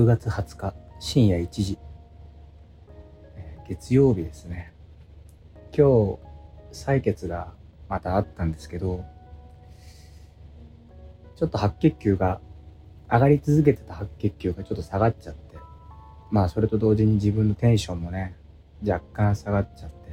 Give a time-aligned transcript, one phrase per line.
[0.00, 1.78] 6月20日深夜1時、
[3.36, 4.72] え月曜日ですね。
[5.76, 6.18] 今日
[6.72, 7.52] 採血が
[7.86, 9.04] またあったんですけど
[11.36, 12.40] ちょっと白血球が
[13.12, 15.58] 上がり続けてた白血球がちょっと下がっちゃって
[16.30, 18.36] まあそれと同時に自分のテンションもね
[18.82, 20.10] 若干下がっちゃって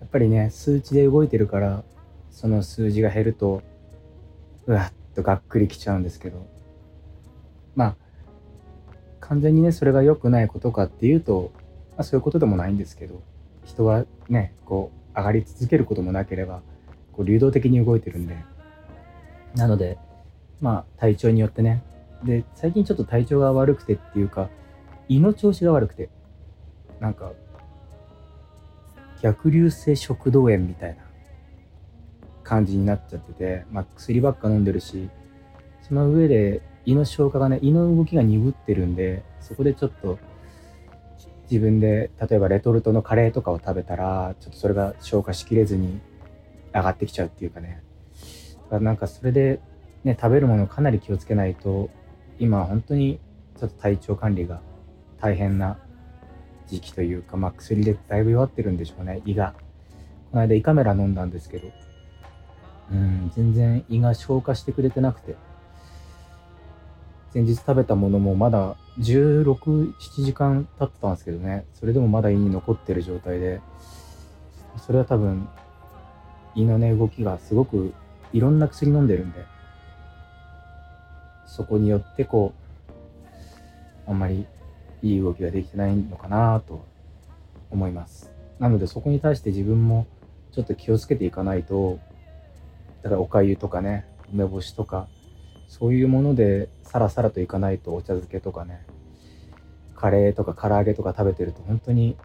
[0.00, 1.84] やっぱりね数値で動いてるから
[2.30, 3.62] その数字が減ると
[4.66, 6.46] うわっとがっくりきちゃうんですけど
[7.74, 8.07] まあ
[9.28, 11.52] 完全にねそれが良くないことかっていうと、
[11.90, 13.22] まあ、そういうことでもないんですけど
[13.64, 16.62] 人はねこう上がり続けることもなければ
[17.12, 18.36] こう流動的に動いてるんで。
[19.54, 19.98] なので
[20.60, 21.82] まあ体調によってね。
[22.24, 24.48] で最近ちょっと体調が悪くてっていうか
[25.08, 26.10] 胃の調子が悪くて
[27.00, 27.32] なんか
[29.22, 31.02] 逆流性食道炎みたいな
[32.42, 35.10] 感じになっちゃってて、まあ、薬ばっか飲んでるし
[35.86, 40.18] その上で胃の消化がね胃の動きが鈍ってるんでそこでちょっと
[41.50, 46.00] 自分で例えばレトルトのカレーとかを食べたらちょっとそれが消化しきれずに
[46.74, 47.82] 上がってきちゃうっていうかね。
[48.64, 49.60] だからなんかそれで
[50.04, 51.88] ね食べるものかなり気をつけないと
[52.38, 53.18] 今本当に
[53.58, 54.60] ちょっと体調管理が
[55.20, 55.78] 大変な
[56.66, 59.54] 時期というか、まあ、薬でだいぶ弱ってるんでしょうね胃が。
[60.30, 61.68] この間胃カメラ飲んだんですけど
[62.92, 65.36] うん全然胃が消化してくれてなくて。
[67.34, 73.60] 前日食べたものもまだ16、7時間経ってたんですけどね、それでもまだ胃に残ってる状態で、
[74.78, 75.48] それは多分、
[76.54, 77.92] 胃のね、動きがすごく
[78.32, 79.44] いろんな薬飲んでるんで、
[81.46, 82.54] そこによってこ
[84.06, 84.46] う、あんまり
[85.02, 86.84] いい動きができてないのかなと
[87.70, 88.32] 思います。
[88.58, 90.06] なのでそこに対して自分も
[90.52, 91.98] ちょっと気をつけていかないと、
[93.02, 95.08] だからおかゆとかね、梅干しとか、
[95.68, 98.84] そういうものでさらさらといかないとお茶漬けとかね
[99.94, 102.16] カレーとか唐揚げとか食べてると本当に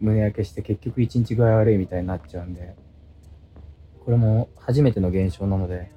[0.00, 2.74] 胸焼けして結局一日具合悪いみたいになっちゃうんで
[4.04, 5.90] これも初めての現象なので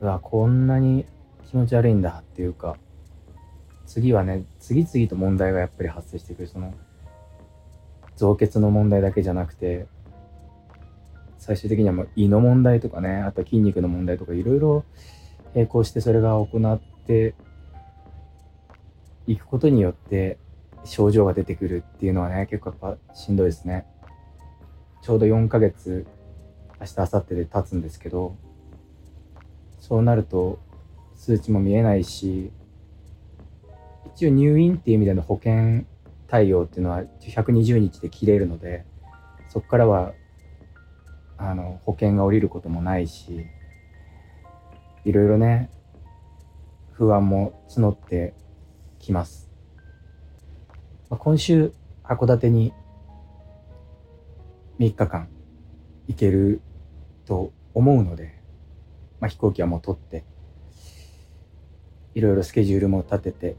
[0.00, 1.06] うわこんなに
[1.48, 2.76] 気持ち悪いんだっていうか
[3.86, 6.48] 次はね次々と問題がやっぱり発生してくる。
[6.48, 6.72] その
[8.16, 9.86] 造血の問題だけじゃなくて
[11.38, 14.84] 最終的にはもう胃の問題とかねあと筋肉の問題とかいろいろ
[15.54, 17.34] 並行してそれが行って
[19.26, 20.38] いくことによって
[20.84, 23.86] 症状が出てくるっていうのはね結構やっぱしんどいですね。
[25.02, 26.06] ちょうど4ヶ月
[26.80, 28.36] 明日明後日で経つんですけど
[29.80, 30.60] そうなると
[31.16, 32.52] 数値も見えないし
[34.14, 35.84] 一応入院っていう意味での保険
[36.28, 38.84] 対応っていうのは120日で切れるので
[39.48, 40.12] そこからは
[41.36, 43.46] あの保険が下りることもないし
[45.04, 45.68] いろいろね、
[46.92, 48.34] 不安も募って
[49.00, 49.50] きます。
[51.10, 51.72] まあ、今週、
[52.04, 52.72] 函館に
[54.78, 55.28] 3日間
[56.06, 56.60] 行ける
[57.24, 58.40] と思うので、
[59.18, 60.24] まあ、飛行機はもう取って、
[62.14, 63.56] いろいろスケジュールも立てて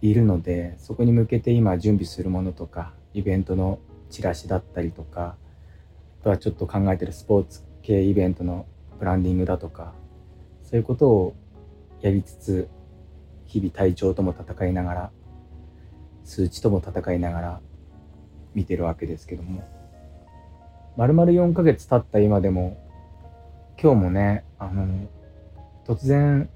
[0.00, 5.36] いるので、そこに向けて今準備するものとか、イベントのチラシだったりとか、
[6.20, 8.64] あとはちょっと考えてるスポーツ系イベントの
[8.98, 9.92] ブランディングだとか、
[10.64, 11.36] そういうことを
[12.00, 12.68] やりつつ
[13.44, 15.10] 日々体調とも戦いながら
[16.24, 17.60] 数値とも戦いながら
[18.54, 19.74] 見てるわけですけども。
[20.96, 22.78] 丸々4ヶ月経った今でも
[23.82, 25.08] 今日もねあの
[25.84, 26.48] 突然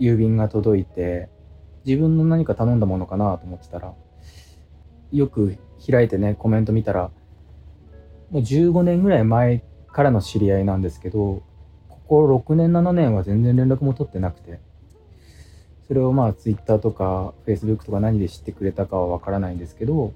[0.00, 1.28] 郵便が届いて
[1.84, 3.92] 自分の何か頼んだものかなと思ってたら
[5.12, 5.58] よく
[5.90, 7.10] 開いてねコメント見たら
[8.30, 11.42] もう15年ぐらい前からの知り合いなんですけど
[12.08, 14.58] こ6年7年は全然連絡も取ってなくて。
[15.88, 20.12] それをまあ Twitter とか Facebook とか何で知ってくれたかはわからないんですけど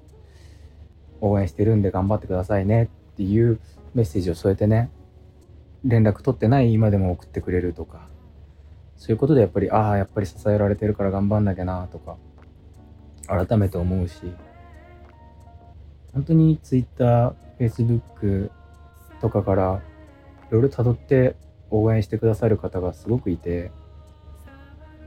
[1.19, 3.59] 応援してるんで頑張ってくださいねっていう
[3.95, 4.91] メッセージを添えてね
[5.83, 8.07] 連絡取ってない今でも送ってくれるとか。
[8.97, 12.15] そういうことでやっぱりああやっぱり支えられてるから頑張んなきゃなとか
[13.27, 14.33] 改めて思うし。
[16.13, 18.51] 本当に Twitter、Facebook
[19.19, 19.81] とかから
[20.49, 21.35] いろいろ辿って
[21.81, 23.71] 応援してくださる方がすごくいて、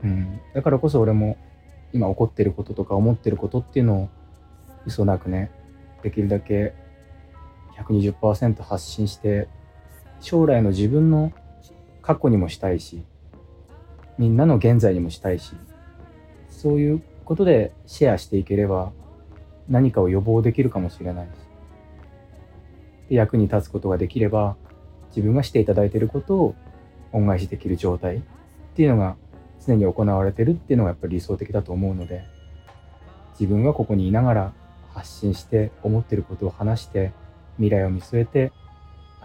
[0.03, 1.37] うん、だからこそ俺も
[1.93, 4.09] 今起こってることとか思ってることっていうのを
[4.85, 5.51] 嘘なくね
[6.03, 6.73] できるだけ
[7.77, 9.47] 120%発信して
[10.19, 11.31] 将来の自分の
[12.01, 13.03] 過去にもしたいし
[14.17, 15.53] みんなの現在にもしたいし
[16.49, 18.91] そういうことでシェアしていければ
[19.69, 21.29] 何かを予防できるかもしれないし
[23.09, 24.55] 役に立つことができれば
[25.09, 26.55] 自分がしていただいていることを
[27.11, 28.21] 恩返しできる状態っ
[28.75, 29.15] ていうのが
[29.65, 32.23] 常に行われてるっていうのがやっぱり理想的だと思うので
[33.39, 34.53] 自分はここにいながら
[34.93, 37.11] 発信して思ってることを話して
[37.57, 38.51] 未来を見据えて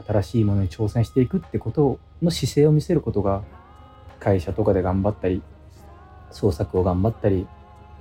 [0.06, 3.43] 新しいものに挑戦していくってことの姿勢を見せることが
[4.20, 5.43] 会社とかで頑張ったり
[6.31, 7.46] 創作を頑張ったり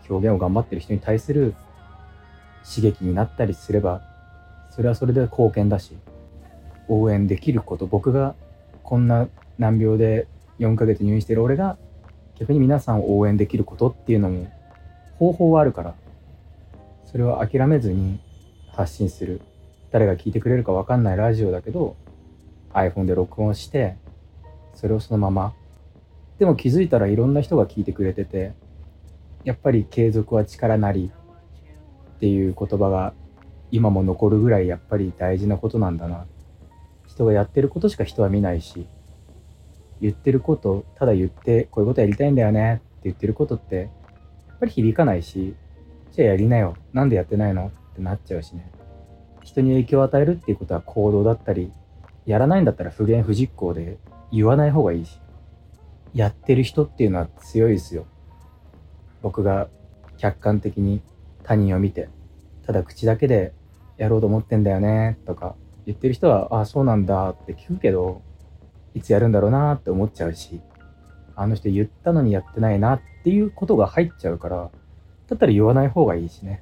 [0.10, 1.56] 表現を頑張ってる人に対する
[2.63, 4.01] 刺激になったりすれば
[4.69, 5.98] それはそれで貢献だし
[6.91, 8.35] 応援できること僕が
[8.83, 10.27] こんな難病で
[10.59, 11.77] 4ヶ月入院してる俺が
[12.38, 14.51] 逆に皆さんを応援できることっていうのも
[15.17, 15.95] 方法はあるから
[17.05, 18.19] それを諦めずに
[18.71, 19.41] 発信する。
[19.91, 21.97] 誰が聞いてくれるか分かんないラジオだけど
[22.73, 23.97] iPhone で録音して
[24.73, 25.53] それをそのまま。
[26.39, 28.53] でも気づいたらいろんな人が聞いてくれてて
[29.43, 31.11] やっぱり継続は力なり
[32.15, 33.13] っていう言葉が
[33.71, 36.25] 今も残るぐらいやっぱり大事なことなんだな。
[37.12, 38.88] 人がやってることしか人は見ないし
[40.00, 45.56] 言ってることただ言ってこういうことやりたいんだよねって言ってることってやっぱり響かないし
[46.12, 46.75] じゃあやりなよ。
[46.94, 47.68] なんでやってないの？
[47.68, 48.72] ってなっちゃうしね。
[49.44, 51.72] 人に影響を与えるっていうことは行動だったり
[52.25, 53.98] やらないんだったら不言不実行で
[54.31, 55.19] 言わない方がいいし
[56.13, 58.06] やってる人っていうのは強いですよ。
[59.22, 59.69] 僕が
[60.18, 61.02] 客観的に
[61.44, 62.10] 他人を見て
[62.66, 63.54] ただ口だけで
[63.98, 65.56] やろうと思ってんだよねとか
[65.86, 68.22] 言ってる人はああそうなんだって聞くけど
[68.94, 70.62] いつやるんだろうなって思っちゃうし
[71.36, 74.69] あの人言ったのにやってないなっていうことが入っちゃうから
[75.28, 76.62] だったら言わない方がいいしね。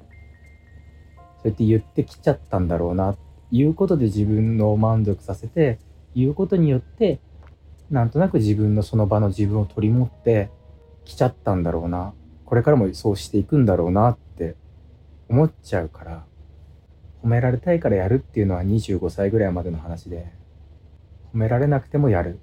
[1.42, 3.16] そうやって言ってきちゃったんだろうな
[3.50, 5.78] 言うことで自分の満足させて
[6.14, 7.18] 言うことによって
[7.90, 10.50] なんとなく自分のその場の自分を取り持って
[11.04, 12.14] きちゃったんだろうな。
[12.44, 14.56] これからもそうしていくんだろうなって
[15.28, 16.24] 思っちゃうから
[17.22, 20.32] 褒められたいからやるっていうのは25歳ぐらいまでの話で
[21.34, 22.40] 褒められなくてもやる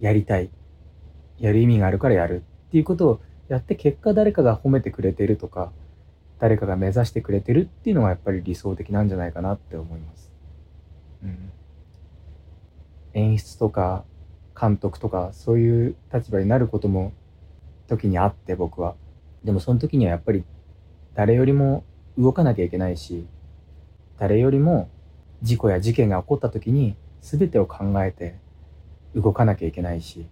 [0.00, 0.50] やりたい
[1.38, 5.72] やる意味があるからやるっていうことをやって結果誰かが褒めてくれてるとか
[6.38, 10.32] 誰かが目指してくれてるっていうのがやっぱり理想的なんじゃないかなって思います。
[11.22, 11.52] うん、
[13.14, 14.04] 演出とか
[14.58, 17.12] 監督とかそういう立場になることも
[17.86, 18.94] 時にあって僕は。
[19.42, 20.44] でもその時にはやっぱり
[21.14, 21.84] 誰よりも
[22.18, 23.26] 動かなきゃいけないし
[24.18, 24.88] 誰よりも
[25.42, 28.36] 事故や事件が起こった時に全てを考えて
[29.14, 30.26] 動かなきゃいけないし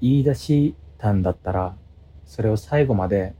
[0.00, 1.76] 言い出したんだったら
[2.24, 3.34] それを最後まで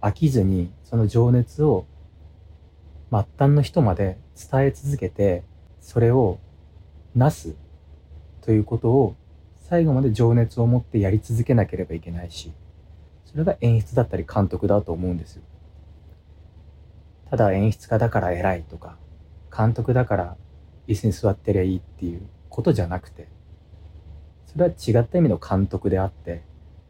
[0.00, 1.86] 飽きずにその情熱を
[3.10, 4.18] 末端の人まで
[4.50, 5.42] 伝え続けて
[5.80, 6.38] それを
[7.14, 7.54] なす
[8.42, 9.16] ということを
[9.68, 12.52] 最後まで情熱を持ってやり続けなければいけないし
[13.24, 15.42] それが演出だったり監督だと思うんですよ。
[17.30, 18.96] ただ演出家だから偉いとか
[19.56, 20.36] 監督だから
[20.86, 23.28] 椅子に座ってりゃいいっていうことじゃなくて
[24.46, 26.42] それは違った意味の監督であって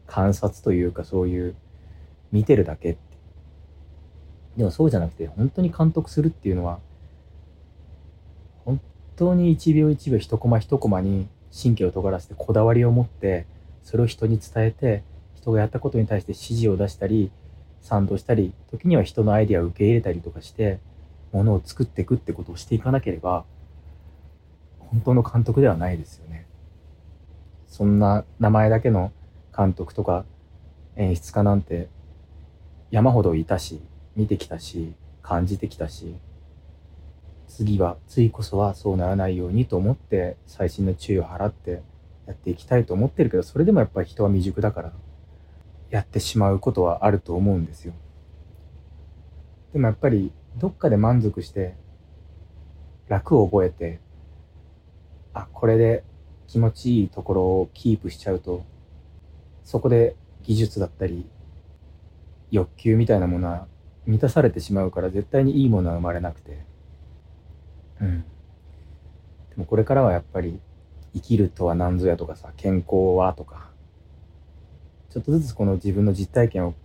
[0.05, 1.55] 観察というかそういう
[2.31, 2.99] 見てるだけって。
[4.57, 6.79] でもそうじゃなくて本当に監督するっていうのは
[8.65, 8.81] 本
[9.15, 13.45] 当に一秒一秒一コマ一コマに神経を尖らせてこだわりを持って
[13.83, 15.03] それを人に伝えて
[15.35, 17.31] 人がやったことに対して指示を出したり
[17.87, 20.79] 賛同したり時には人のアイデアを受け入れたりとかして
[21.31, 23.45] ものを作っていくってことをしていかなければ
[24.79, 26.47] 本当の監督ではないですよね。
[27.67, 29.11] そんな名前だけの
[29.55, 30.25] 監督とか
[30.97, 31.87] 演出家なんて
[32.91, 33.81] 山ほどいたし
[34.17, 36.15] 見てきたし感じてきたし
[37.47, 41.81] 次は次こそはそうならないようにと思って細心の注意を払って
[42.25, 44.93] やっていきたいと思ってるけどそれでもやっぱり人は未熟だから
[45.89, 47.93] やってしまうことはあると思うんですよ。
[49.73, 51.75] でもやっぱりどっかで満足して
[53.07, 53.99] 楽を覚えて
[55.33, 56.03] あこれで
[56.47, 58.65] 気持ちいいところをキープしちゃうと
[59.63, 61.29] そこで技術だったり
[62.51, 63.67] 欲求みたいなものは
[64.05, 66.65] 満たされてしまうから絶対にいいものは生まれなくて。
[67.99, 68.21] うん。
[68.21, 68.25] で
[69.57, 70.59] もこれからはやっぱり
[71.13, 73.69] 生きるとは何ぞやとかさ健康はとか
[75.17, 76.75] ちょっとずつこの自分の実体験を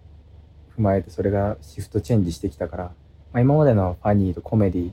[0.75, 2.93] 踏まえてそれがシフトチェンジしてきたから、ま
[3.35, 4.93] あ、今までのファニーとコメディ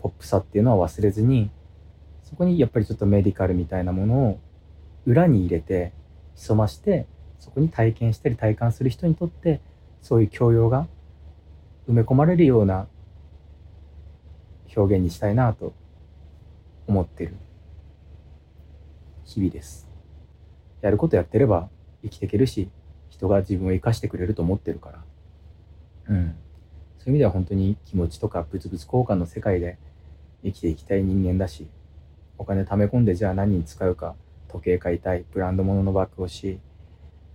[0.00, 1.48] ポップさっていうのは忘れずに
[2.24, 4.40] そこにやっぱりちょっとメディカルみたいなものを
[5.06, 5.92] 裏に入れて
[6.34, 7.06] 潜まして
[7.38, 9.60] そこに体験したり体感する人にとって
[10.00, 10.88] そういう教養が
[11.88, 12.88] 埋め込まれるような
[14.74, 15.72] 表現にしたいなと
[16.88, 17.36] 思ってる
[19.24, 19.88] 日々です。
[20.80, 21.68] やることやってれば
[22.02, 22.68] 生きていけるし
[23.08, 25.04] 人が自分を生かしてくれると思ってるから
[26.08, 26.34] うん
[26.98, 29.78] そういう意味では本当に気持ちとか物々交換の世界で
[30.44, 31.66] 生きていきたい人間だし
[32.38, 34.14] お金貯め込んでじゃあ何に使うか
[34.52, 36.58] 時計買いたい、ブランド物のバッグをし、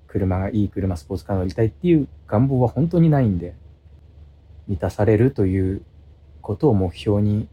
[0.08, 3.56] 車がいい車、スポーツカー乗りたいっていう願望は本当にないんで、
[4.68, 5.82] 満たされるという
[6.42, 7.48] ことを目標に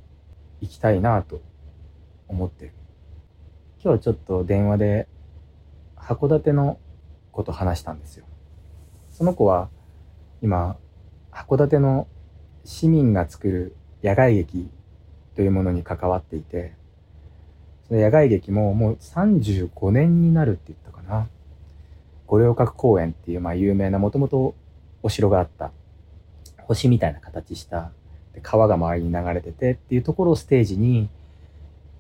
[0.60, 1.40] 行きたいなと
[2.28, 2.72] 思ってる。
[3.82, 5.08] 今日はちょっと電話で
[5.96, 6.78] 函館の
[7.34, 8.24] こと話したんですよ。
[9.10, 9.68] その子は
[10.42, 10.76] 今、
[11.32, 12.06] 函館の
[12.64, 14.70] 市民が作る野外劇
[15.34, 16.74] というものに関わっていて、
[17.88, 21.28] その野外劇ももう35年になるって言ったかな。
[22.26, 24.54] 五稜郭公園っていうまあ有名なもともと
[25.02, 25.72] お城があった
[26.62, 27.92] 星みたいな形した
[28.42, 31.10] 川が周りに流れててっていうところをステージに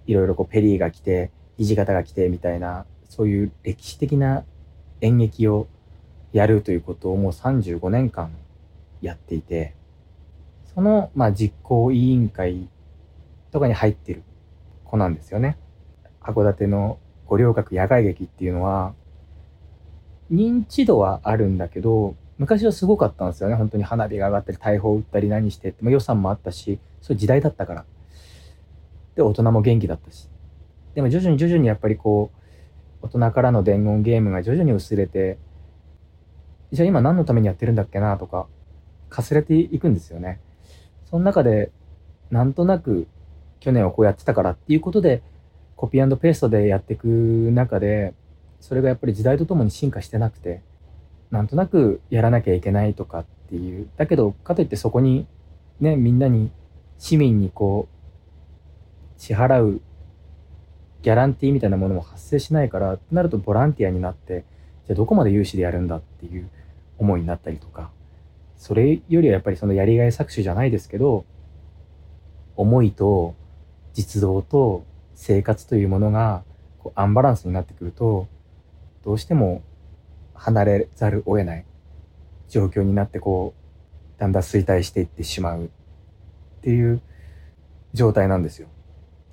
[0.06, 4.44] いろいろこうペリーが来て土方が来てみたいなそういう歴史的な
[5.04, 5.66] 演劇を
[6.32, 8.30] やるということをもう35年間
[9.00, 9.74] やっていて
[10.74, 12.68] そのまあ実行委員会
[13.52, 14.22] とかに入ってる
[14.84, 15.56] 子なんですよね。
[16.20, 18.94] 函館の五稜郭野外劇っていうのは
[20.32, 23.54] 認知度はあるんだけど昔はすごかったんですよね。
[23.54, 27.84] 本当に花火が上がったり、大砲を撃ったり何してって、まあ、予算もあったし、そういう時代だったから。
[29.14, 30.28] で、大人も元気だったし。
[30.94, 32.43] でも徐々に徐々にやっぱりこう、
[33.04, 35.36] 大人からの伝言ゲームが徐々に薄れて、
[36.72, 38.46] じゃあ今何のためにやってるんだっけなとか、
[39.10, 40.40] かすれていくんですよね。
[41.10, 41.70] その中で、
[42.30, 43.06] なんとなく
[43.60, 45.22] 去年はこうやってたからっていうことで、
[45.76, 48.14] コピーペーストでやっていく中で、
[48.58, 50.62] それがやっぱり時代とともに進化してなくて、
[51.30, 53.90] なんとなくやらなきゃいけないとかっていう。
[53.98, 55.26] だけど、かといってそこに、
[55.78, 56.50] ね、みんなに、
[56.98, 59.82] 市民にこう、支払う
[61.04, 64.46] ギャランティーみたいなものも発生しないから、なるとボランティアになって、
[64.86, 66.48] じゃあどこまで有志でやるんだっていう
[66.96, 67.90] 思いになったりとか、
[68.56, 71.26] それよりはやっぱりそのやりがい搾取じゃないですけど、
[72.56, 73.34] 思いと
[73.92, 76.42] 実動と生活というものが
[76.78, 78.26] こうアンバランスになってくると、
[79.04, 79.60] どうしても
[80.32, 81.66] 離れざるを得ない
[82.48, 83.52] 状況になってこ
[84.16, 85.68] う、だんだん衰退していってしまうっ
[86.62, 87.02] ていう
[87.92, 88.68] 状態なんですよ。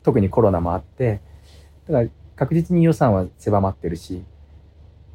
[0.04, 1.22] 特にコロナもあって、
[1.92, 4.24] だから確実に予算は狭まってるし、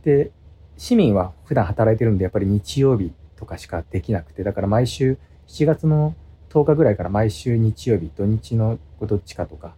[0.05, 0.31] で、
[0.77, 5.19] 市民は普段働いてるんでやっぱり日曜日とかしかできなくて、だから毎週
[5.49, 6.15] 7月の
[6.51, 9.75] 10日ぐらいから毎週日曜日、土日のどっちかとか、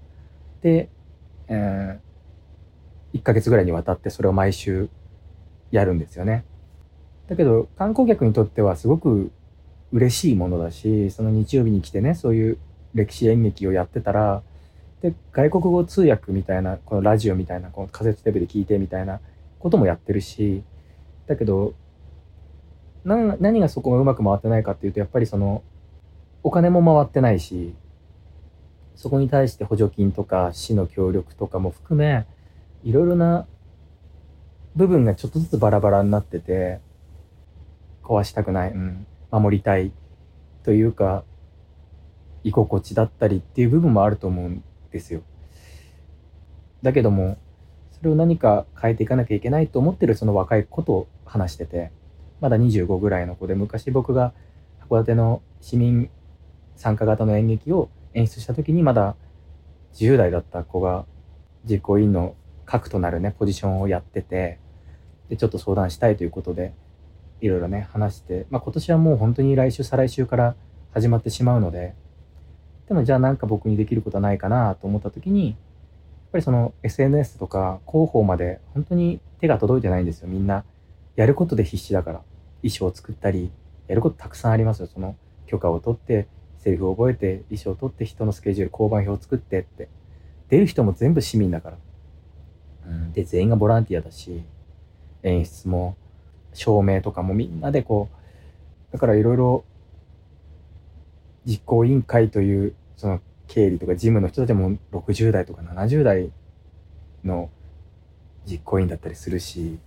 [0.61, 0.88] で、
[1.49, 4.88] えー、1ヶ月ぐらいにわたってそれを毎週
[5.71, 6.45] やるんですよね。
[7.28, 9.31] だけど観光客にとってはすごく
[9.93, 12.59] 嬉しいものだし、その日曜日に来てね、そういう
[12.95, 14.43] 歴史演劇をやってたら、
[15.02, 19.21] で、外国語通訳みたいな、このラジオみたいな、この仮設テレビで聞いてみたいな
[19.59, 20.62] こともやってるし、
[21.26, 21.75] だけど、
[23.05, 25.62] 何がそこがうまく回ってないかっていうと、やっぱりその、
[26.43, 27.75] お金も回ってないし、
[28.97, 32.26] そこに対して補助金とか市の協力とかも含め、
[32.83, 33.47] いろいろな
[34.75, 36.81] 部分がちょっとずつバラバラになってて、
[38.02, 39.93] 壊したくない、うん、守りたい
[40.64, 41.25] というか、
[42.43, 45.23] 居心地だったりっていう部分もあると思うんですよ。
[46.83, 47.38] だけども、
[47.92, 51.90] それを何か変えていかなきゃいけないと思ってるその若い子と話してて、
[52.40, 54.33] まだ25ぐらいの子で、昔僕が
[54.88, 56.09] 函館の市民
[56.76, 59.16] 参加型の演劇を演出した時にまだ
[59.95, 61.04] 10代だった子が
[61.68, 64.61] 実行委員の核となるね、ポジションをやってて、
[65.28, 66.75] で、ちょっと相談したいということで、
[67.40, 70.54] いろいろね、話して、まあ今年はもう本当に来週、再来週から
[70.92, 71.95] 始まってしまうので、
[72.88, 75.57] でもじゃあなんか僕にできることはないかなと思った時に、やっ
[76.33, 80.64] ぱりその SNS とか広報まで本当に手が届いてないんですよ、みんな。
[81.16, 82.23] やることで必死だから。
[82.62, 83.50] 衣装を作ったり、
[83.87, 84.87] やることたくさんありますよ。
[84.87, 85.16] その
[85.47, 86.26] 許可を取って、
[86.59, 89.88] セリフを覚えて、衣装を取って、人のスケジュール、交番表を作ってって。
[90.49, 91.76] 出る人も全部市民だから。
[92.87, 94.42] うん、で、全員がボランティアだし、
[95.23, 95.97] 演出も、
[96.52, 99.64] 照明とかもみんなでこう、だからいろいろ、
[101.49, 106.31] 実行委員会という、その経理とか事務の人たちも60代とか70代
[107.25, 107.49] の
[108.45, 109.78] 実行委員だったりするし、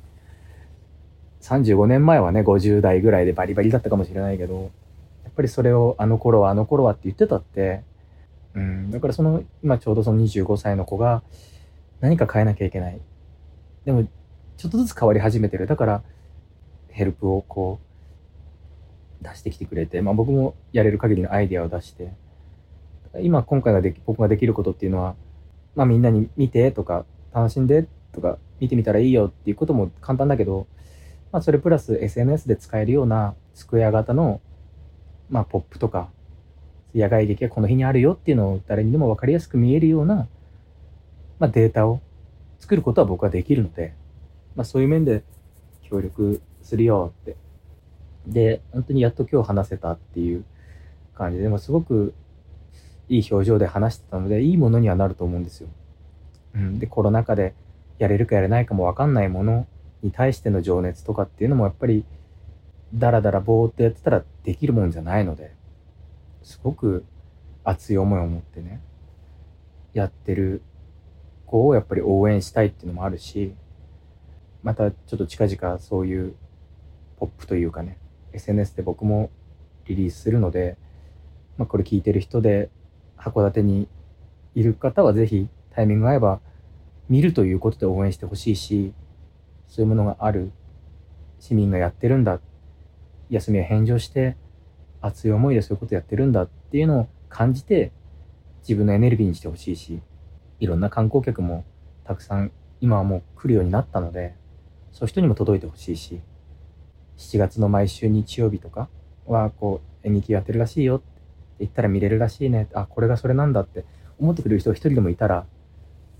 [1.41, 4.71] 35年前はね、50代ぐらいでバリバリだったかもしれないけど、
[5.23, 7.83] やっぱりそれをあの頃はあの頃はって言ってたって、
[8.55, 11.21] うん、だからその、今ちょうどその25歳の子が、
[11.99, 12.99] 何か変えなきゃいけない。
[13.85, 14.07] でも、
[14.57, 15.67] ちょっとずつ変わり始めてる。
[15.67, 16.03] だから、
[16.89, 17.90] ヘルプをこう、
[19.21, 22.13] 出してきてくれて、まあ僕もやれる限りのアイデアを出して、
[23.21, 25.15] 今今回ができ、僕ができることっていうのは、
[25.75, 30.67] まあみんなに見てとか、楽しんでとか、見てみたらいいよっていうことも簡単だけど、
[31.31, 34.41] まあそれプラス SNS で使えるようなスクエア型の、
[35.29, 36.09] まあポップとか、
[36.93, 40.27] 野外劇がこの日にあるよっていうのを誰にでも分かりやすく見えるような
[41.41, 41.99] まあ、データを
[42.59, 43.95] 作ることは僕はできるので、
[44.55, 45.23] まあ、そういう面で
[45.81, 47.35] 協力するよって。
[48.27, 50.45] で、本当にやっと今日話せたっていう
[51.15, 52.13] 感じで、もすごく
[53.09, 55.69] いい表情で話してたので、いいものにはなると思うんですよ。
[56.55, 57.53] うん、で、コロナ禍で
[57.99, 59.67] やれるかやれないかもわかんないもの
[60.01, 62.05] に対しての情熱とかっていうのもやっぱり、
[62.93, 65.53] だらだらぼーっとやってたらできるもんじゃないので、
[66.43, 67.05] すごく
[67.63, 68.81] 熱い思いを持ってね、
[69.93, 70.61] やってる
[71.45, 73.53] 子をやっぱり応援したいっていうのもあるし、
[74.63, 76.35] またちょっと近々そういう
[77.17, 77.97] ポップというかね、
[78.33, 79.29] SNS で僕も
[79.85, 80.77] リリースするので、
[81.57, 82.69] まあ、これ聞いてる人で
[83.17, 83.87] 函館に
[84.55, 86.39] いる方はぜひタイミング合えば
[87.09, 88.93] 見るということで応援してほしいし、
[89.67, 90.51] そういうものがある
[91.39, 92.39] 市民がやってるんだ。
[93.29, 94.35] 休みを返上して
[94.99, 97.91] 熱い思いでそういうことやってるんだっていうのを感じて
[98.61, 100.01] 自分のエネルギーにしてほしいし、
[100.59, 101.63] いろんな観光客も
[102.03, 104.35] たくさん今はもう来るようになったので、
[104.91, 106.21] そういう人にも届いてほしいし、
[107.21, 108.89] 7月の毎週日曜日とか
[109.27, 111.05] はこう演劇やってるらしいよって
[111.59, 112.67] 言ったら見れるらしいね。
[112.73, 113.85] あ、これがそれなんだって
[114.19, 115.45] 思ってくれる人が一人でもいたら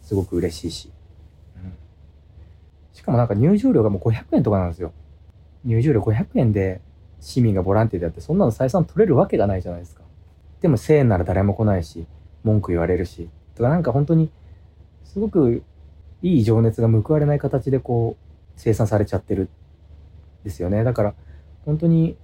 [0.04, 0.92] すごく嬉しいし。
[1.58, 1.74] うん。
[2.94, 4.94] しかもなんか入場料がもう500円とかなんですよ。
[5.66, 6.82] 入場料500円で
[7.20, 10.04] 市民がボランティアでやってそんなの採算取れるわけがないじゃないですか。
[10.62, 12.06] でも1000円なら誰も来ないし、
[12.44, 13.28] 文句言われるし。
[13.56, 14.30] とかなんか本当に
[15.04, 15.64] すごく
[16.22, 18.24] いい情熱が報われない形でこう
[18.56, 19.50] 生産されちゃってる
[20.44, 20.84] ですよね。
[20.84, 21.14] だから、
[21.66, 22.18] 本当に、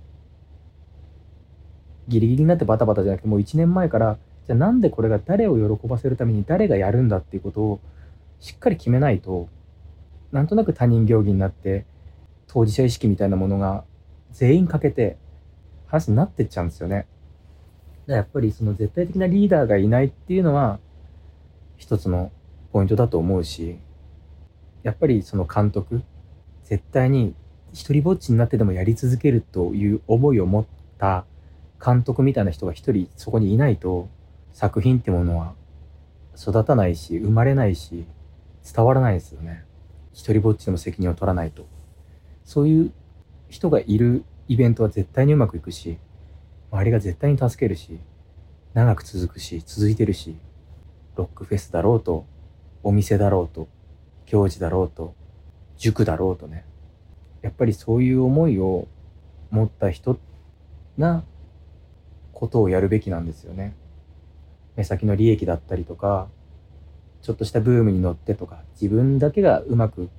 [2.08, 7.80] ギリギリになってバタバタじゃなくて、もう1年前から、じゃあなんでこれが誰を喜ばせるために誰がやるんだっていうことを
[8.40, 9.50] しっかり決めないと、
[10.32, 11.86] なんとなく他人行儀になって、
[12.48, 13.84] 当事者意識みたいなものが
[14.32, 15.18] 全員欠けて
[15.88, 17.08] 話になってっちゃうんですよね。
[18.06, 20.80] やっぱりその絶対的なリーダーがいないっていうのは
[21.76, 22.32] 一つの
[22.72, 23.80] ポイントだと思うし、
[24.84, 26.04] やっぱりその監督、
[26.64, 27.36] 絶対に
[27.74, 30.66] 一人ぼっちになってでもやり続けるという思いを持っ
[30.98, 31.26] た
[31.84, 34.10] 監督みたいな人が一人そこにいないと
[34.54, 35.54] 作品ってものは
[36.38, 38.06] 育たないし生まれないし
[38.64, 39.64] 伝わらないですよね。
[40.14, 41.68] 一人ぼっちでも責任を取らないと。
[42.44, 42.92] そういう
[43.50, 45.98] 人がいるイベントは絶対にうまくいくし
[46.72, 48.00] 周りが絶対に助けるし
[48.74, 50.38] 長く続くし続いてるし
[51.16, 52.26] ロックフェスだろうと
[52.84, 53.68] お店だろうと
[54.26, 55.14] 行事だろうと
[55.78, 56.66] 塾だろうとね。
[57.42, 58.88] やっぱりそういう思いを
[59.52, 60.18] 持った人
[60.98, 61.24] が
[62.34, 63.76] ことをやるべきなんですよね。
[64.76, 66.28] 目先の利益だったりとか、
[67.22, 70.10] ちょっとしたブームに乗ってとか、自分だけがうまく、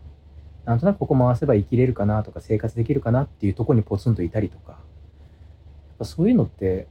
[0.64, 4.78] なんとなくここ回せば生きれるかなとか、生活できるかなっていうとこにポツンといたりとか、
[6.02, 6.86] そういうのって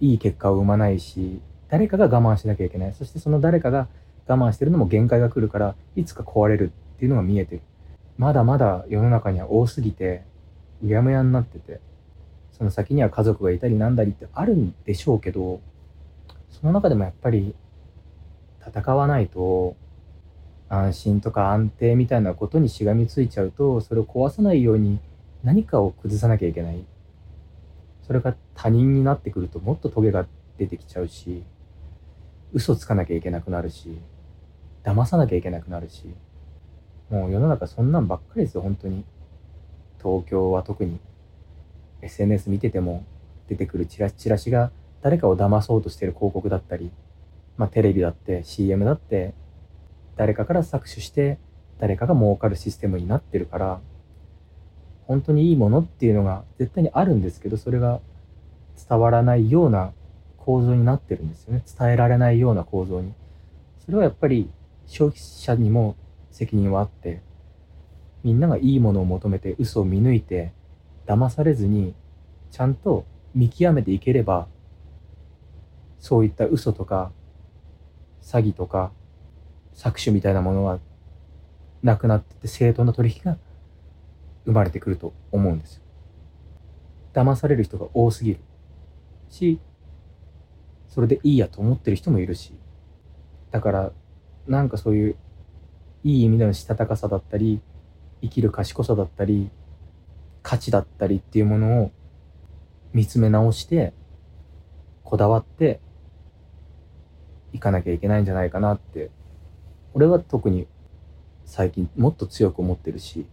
[0.00, 2.94] いい結果を生まないし、誰かが我慢しなきゃいけない。
[2.94, 3.86] そしてその誰かが
[4.26, 7.62] 我慢してるのも限界が来るから、いつか壊れるっていうのが見えてる。
[8.20, 10.24] まだまだ世の中には多すぎて、
[10.84, 11.80] うやむやになってて、
[12.52, 15.62] その先には家族がいたりなんだりってあるんでしょうけど、
[16.50, 17.54] その中でもやっぱり
[18.62, 19.74] 戦わないと、
[20.68, 25.00] 安心とか安定みたいなことにしがみついちゃうと、それを壊さないように
[25.42, 26.84] 何かを崩さなきゃいけない。
[28.06, 30.26] それが他人になってくるともっとトゲが
[30.58, 31.42] 出てきちゃうし、
[32.52, 33.96] 嘘つかなきゃいけなくなるし、
[34.84, 36.14] 騙さなきゃいけなくなるし、
[37.10, 39.04] もう世の中そんなんばっかりですよ、本当に。
[40.02, 40.98] 東京は特に。
[42.02, 43.04] SNS 見てても
[43.48, 44.70] 出てくるチラチラシが
[45.02, 46.90] 誰かを騙そうとしてる広告だったり、
[47.56, 49.34] まあテレビだって CM だって
[50.16, 51.38] 誰かから搾取して
[51.78, 53.80] 誰かが儲かるシステムになってるから、
[55.06, 58.00] 本当にいいものっていうのが絶対にあるんですけど、それが
[58.88, 59.92] 伝わらないような
[60.38, 61.62] 構造になってるんですよね。
[61.78, 63.12] 伝えられないような構造に。
[63.84, 64.48] それはやっぱり
[64.86, 65.96] 消費者にも
[66.30, 67.22] 責任はあって、
[68.22, 70.52] みんながいいものを求めて嘘を見抜いて、
[71.06, 71.94] 騙されずに、
[72.50, 74.46] ちゃんと見極めていければ、
[75.98, 77.12] そういった嘘とか、
[78.22, 78.92] 詐欺とか、
[79.74, 80.78] 搾取みたいなものは
[81.82, 83.38] なくなってて正当な取引が
[84.44, 85.82] 生まれてくると思うんですよ。
[87.12, 88.40] 騙される人が多すぎる
[89.30, 89.58] し、
[90.88, 92.54] それでいいやと思ってる人もいるし、
[93.50, 93.92] だから、
[94.46, 95.16] なんかそういう
[96.02, 97.60] いい意味でのしたたかさだったり、
[98.22, 99.50] 生きる賢さだったり、
[100.42, 101.90] 価値だったりっていうものを
[102.92, 103.92] 見つめ直して、
[105.04, 105.80] こだわって
[107.52, 109.10] いかなきゃいけないんじゃないかなって、
[109.92, 110.66] 俺は特に
[111.44, 113.26] 最近もっと強く思ってるし、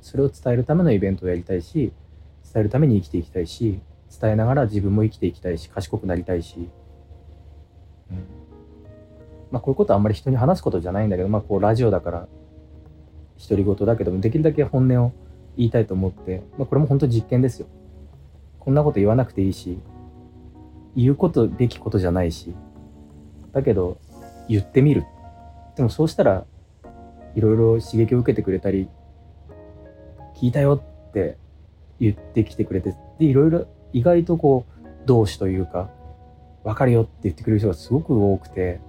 [0.00, 1.92] それを伝えるためのイベントをやりたいし、
[2.44, 3.80] 伝えるために生きていきたいし、
[4.20, 6.68] 伝えながら自分も生きていきたいし、賢くなりたいし、
[8.10, 8.43] うん。
[9.54, 12.26] まあこういうことはあんまり人に話すことじゃないんだけど、まあこうラジオだから
[13.38, 15.12] 独り言だけども、できるだけ本音を
[15.56, 17.68] 言いたいと思って、まあこれも本当実験ですよ。
[18.58, 19.78] こんなこと言わなくていいし、
[20.96, 22.52] 言うことべきことじゃないし、
[23.52, 23.96] だけど
[24.48, 25.04] 言ってみる。
[25.76, 26.44] でもそうしたら
[27.36, 28.88] いろいろ刺激を受けてくれたり、
[30.34, 31.38] 聞いたよって
[32.00, 35.90] 言ってきてくれて、で、いろいろ意外とこう、同志というか、
[36.64, 38.80] わかるよって言ってくれる人がすごく多くて、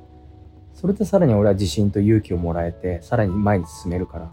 [0.75, 4.29] それでさらに俺は自信と勇気をもらえて、さらに前に進めるから、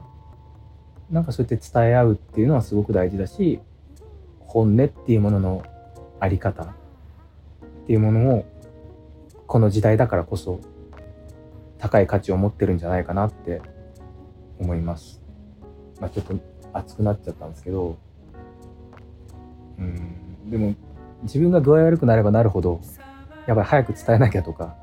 [1.10, 3.60] なんかそうやって伝え合うっていうのはすごく大事だし、
[4.40, 5.62] 本音っていうものの
[6.20, 6.66] あり方っ
[7.86, 8.44] ていうものを、
[9.46, 10.60] この時代だからこそ、
[11.78, 13.62] 高い価値を持ってるんじゃないかなって
[14.58, 15.20] 思います。
[16.00, 16.34] まあちょっと
[16.72, 17.96] 熱くなっちゃったんですけど、
[19.78, 20.74] うん、でも
[21.22, 22.80] 自分が具合悪くなればなるほど、
[23.46, 24.76] やばい、早く伝えなきゃとか、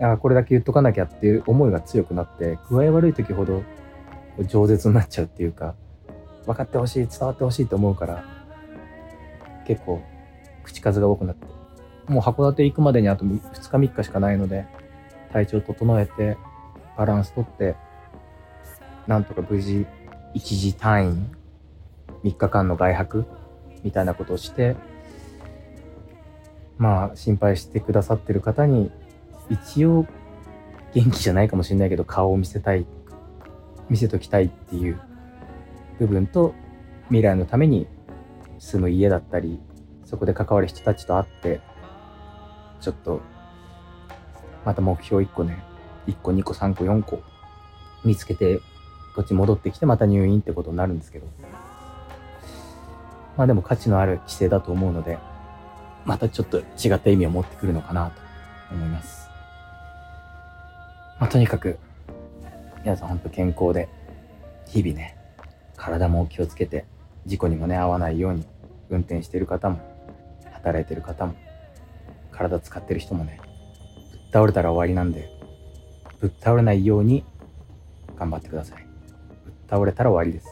[0.00, 3.62] あこれだけ言っとかなきゃっていう思いが強くなって、具合悪い時ほど
[4.38, 5.74] 饒舌になっちゃうっていうか、
[6.46, 8.24] 分かってほしい、伝わってほしいと思うから、
[9.66, 10.02] 結構
[10.64, 11.46] 口数が多くなって、
[12.06, 14.66] もう函館行くまでにあと2日3日しかないので、
[15.32, 16.36] 体調整えて、
[16.96, 17.76] バランスとって、
[19.06, 19.86] なんとか無事、
[20.34, 21.30] 一時退院、
[22.24, 23.24] 3日間の外泊
[23.82, 24.76] みたいなことをして、
[26.78, 28.90] まあ、心配してくださってる方に、
[29.50, 30.06] 一応、
[30.94, 32.86] 元気じゃないかもしれないけど、顔を見せたい、
[33.88, 35.00] 見せときたいっていう
[35.98, 36.54] 部分と、
[37.08, 37.88] 未来のために
[38.58, 39.60] 住む家だったり、
[40.04, 41.60] そこで関わる人たちと会って、
[42.80, 43.20] ちょっと、
[44.64, 45.62] また目標1個ね、
[46.06, 47.22] 1個、2個、3個、4個
[48.04, 48.60] 見つけて、
[49.16, 51.26] こっち戻ってきてまた入院ってことになるんですけど、
[53.36, 55.18] まあでも価値のある規制だと思うので、
[56.04, 58.20] またちょっと違った意味を持ってくるのかなと
[58.72, 59.19] 思います。
[61.20, 61.78] まあ、とにかく、
[62.82, 63.90] 皆さん本当健康で、
[64.66, 65.18] 日々ね、
[65.76, 66.86] 体も気をつけて、
[67.26, 68.46] 事故にもね、合わないように、
[68.88, 69.80] 運転してる方も、
[70.50, 71.34] 働いてる方も、
[72.30, 73.38] 体使ってる人もね、
[74.12, 75.28] ぶっ倒れたら終わりなんで、
[76.20, 77.22] ぶっ倒れないように
[78.16, 78.86] 頑張ってください。
[79.44, 80.48] ぶっ倒れたら終わりです。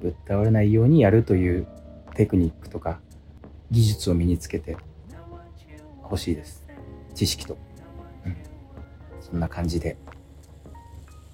[0.00, 1.68] ぶっ倒れないようにやるという
[2.16, 2.98] テクニックとか
[3.70, 4.76] 技術を身につけて
[6.02, 6.66] ほしいです。
[7.14, 7.56] 知識と。
[9.32, 9.36] うん。
[9.36, 9.96] そんな感じで、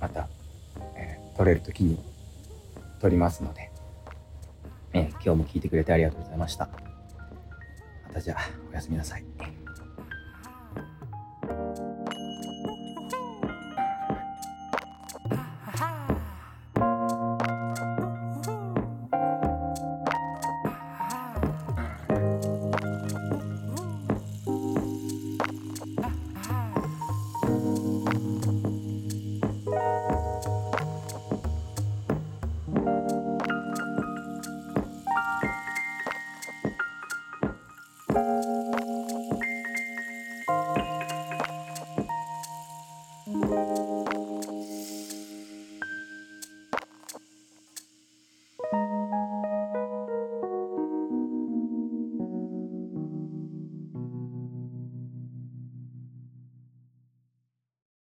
[0.01, 0.29] また、
[0.97, 1.99] えー、撮れる時に
[3.01, 3.71] 撮りますので、
[4.93, 6.69] えー、今日も聞いてくれてありがとうございました。
[8.07, 9.25] またじゃあ、おやすみなさい。